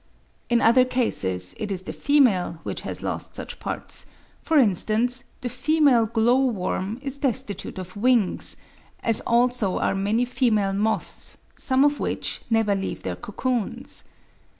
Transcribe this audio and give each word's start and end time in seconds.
In 0.49 0.61
other 0.61 0.83
cases 0.83 1.53
it 1.59 1.71
is 1.71 1.83
the 1.83 1.93
female 1.93 2.57
which 2.63 2.81
has 2.81 3.03
lost 3.03 3.35
such 3.35 3.59
parts; 3.59 4.07
for 4.41 4.57
instance, 4.57 5.25
the 5.41 5.47
female 5.47 6.07
glow 6.07 6.47
worm 6.47 6.97
is 7.03 7.19
destitute 7.19 7.77
of 7.77 7.95
wings, 7.95 8.57
as 9.03 9.21
also 9.27 9.77
are 9.77 9.93
many 9.93 10.25
female 10.25 10.73
moths, 10.73 11.37
some 11.55 11.85
of 11.85 11.99
which 11.99 12.41
never 12.49 12.73
leave 12.73 13.03
their 13.03 13.15
cocoons. 13.15 14.05